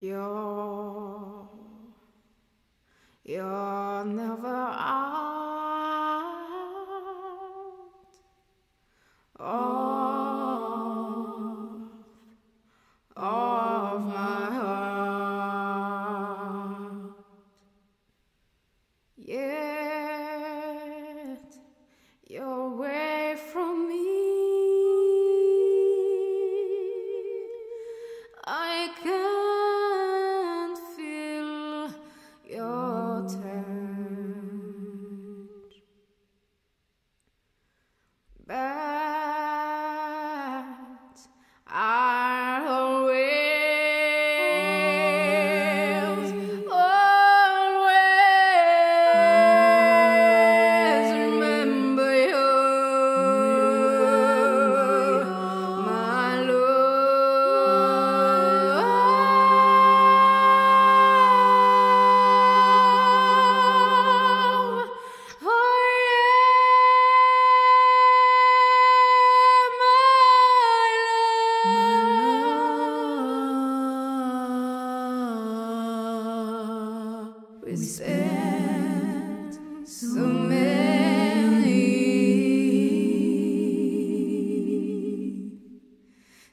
[0.00, 1.48] You're,
[3.24, 5.08] you're never out.
[9.40, 9.67] Of,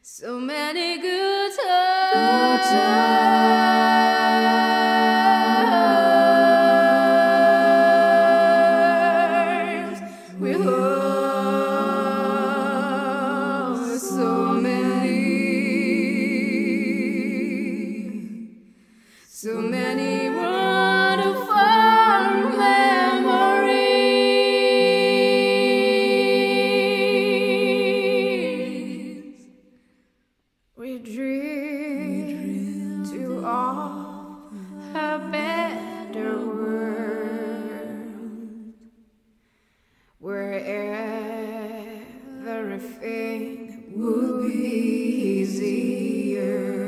[0.08, 3.15] so many good times.
[30.96, 34.38] We dream to all
[34.94, 37.84] a better world.
[40.20, 40.60] Where
[42.48, 46.85] everything would be easier,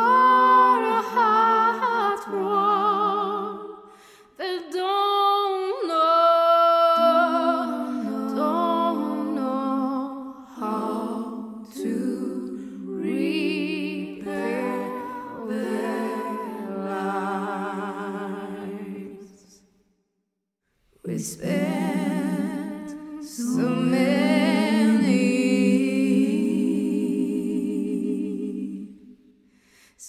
[0.00, 1.39] People are heart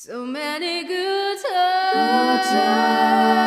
[0.03, 3.40] so many good times.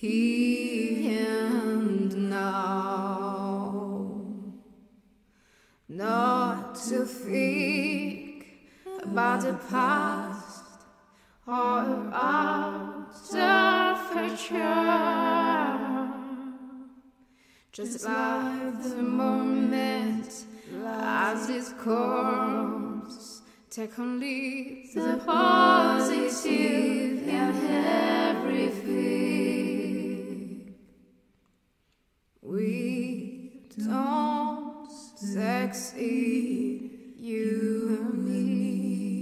[0.00, 4.14] Here and now.
[5.88, 8.46] Not to think
[9.02, 10.62] about the past
[11.48, 16.08] or about the future.
[17.72, 20.44] Just like the moment
[20.84, 28.87] as it comes, take only the positive in everything.
[35.20, 39.17] Succeed, you and me.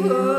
[0.00, 0.37] Oh.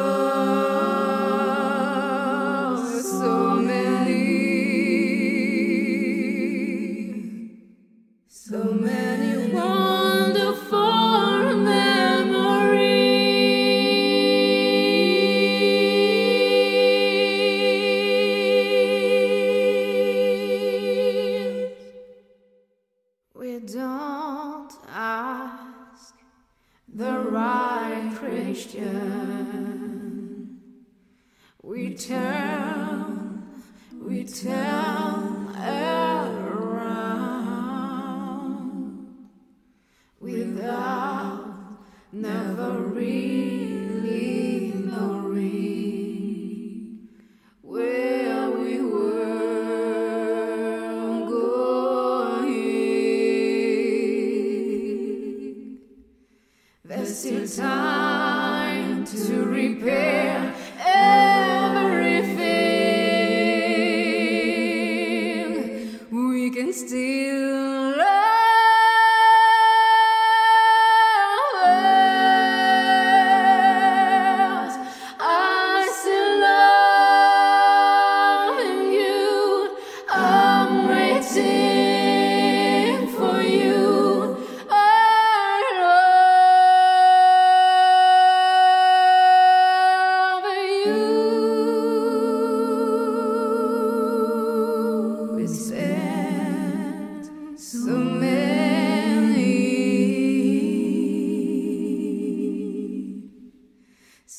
[31.61, 33.45] We turn,
[34.01, 36.79] we turn around
[40.19, 41.55] without
[42.11, 44.28] never really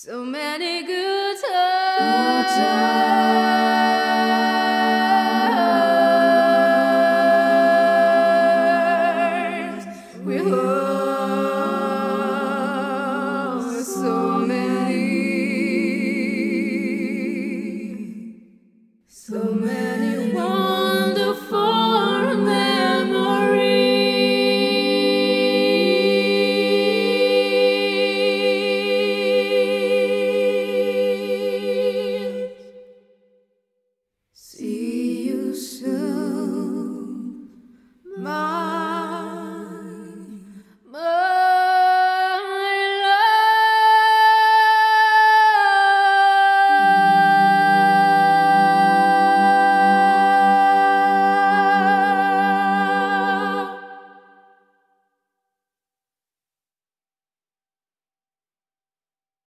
[0.02, 3.29] so many good times.